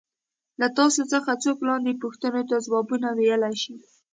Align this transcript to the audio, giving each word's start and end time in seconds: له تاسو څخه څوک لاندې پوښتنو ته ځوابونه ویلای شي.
له 0.59 0.67
تاسو 0.77 1.01
څخه 1.13 1.31
څوک 1.43 1.57
لاندې 1.69 1.99
پوښتنو 2.03 2.41
ته 2.49 2.55
ځوابونه 2.65 3.07
ویلای 3.11 3.55
شي. 3.63 3.75